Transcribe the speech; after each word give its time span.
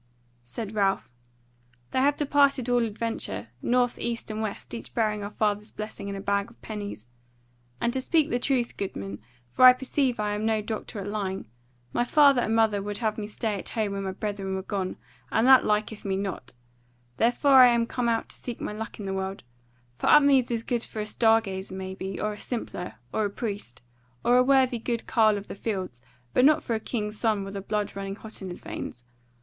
Said 0.43 0.71
Ralph: 0.73 1.11
"They 1.91 1.99
have 1.99 2.17
departed 2.17 2.67
at 2.67 2.71
all 2.71 2.83
adventure, 2.85 3.49
north, 3.61 3.99
east, 3.99 4.31
and 4.31 4.41
west, 4.41 4.73
each 4.73 4.95
bearing 4.95 5.23
our 5.23 5.29
father's 5.29 5.69
blessing 5.69 6.09
and 6.09 6.17
a 6.17 6.21
bag 6.21 6.49
of 6.49 6.59
pennies. 6.63 7.05
And 7.79 7.93
to 7.93 8.01
speak 8.01 8.31
the 8.31 8.39
truth, 8.39 8.77
goodman, 8.77 9.21
for 9.47 9.63
I 9.65 9.73
perceive 9.73 10.19
I 10.19 10.33
am 10.33 10.43
no 10.43 10.59
doctor 10.59 11.01
at 11.01 11.07
lying, 11.07 11.45
my 11.93 12.03
father 12.03 12.41
and 12.41 12.55
mother 12.55 12.81
would 12.81 12.97
have 12.97 13.19
me 13.19 13.27
stay 13.27 13.59
at 13.59 13.69
home 13.69 13.91
when 13.91 14.01
my 14.01 14.11
brethren 14.13 14.55
were 14.55 14.63
gone, 14.63 14.97
and 15.31 15.45
that 15.45 15.65
liketh 15.65 16.03
me 16.03 16.17
not; 16.17 16.53
therefore 17.17 17.61
am 17.61 17.83
I 17.83 17.85
come 17.85 18.09
out 18.09 18.29
to 18.29 18.35
seek 18.37 18.59
my 18.59 18.73
luck 18.73 18.99
in 18.99 19.05
the 19.05 19.13
world: 19.13 19.43
for 19.93 20.07
Upmeads 20.07 20.49
is 20.49 20.63
good 20.63 20.81
for 20.81 20.99
a 20.99 21.05
star 21.05 21.41
gazer, 21.41 21.75
maybe, 21.75 22.19
or 22.19 22.33
a 22.33 22.39
simpler, 22.39 22.95
or 23.13 23.25
a 23.25 23.29
priest, 23.29 23.83
or 24.23 24.37
a 24.37 24.43
worthy 24.43 24.79
good 24.79 25.05
carle 25.05 25.37
of 25.37 25.47
the 25.47 25.53
fields, 25.53 26.01
but 26.33 26.43
not 26.43 26.63
for 26.63 26.73
a 26.73 26.79
king's 26.79 27.19
son 27.19 27.43
with 27.43 27.53
the 27.53 27.61
blood 27.61 27.95
running 27.95 28.15
hot 28.15 28.41
in 28.41 28.49
his 28.49 28.61
veins. 28.61 29.03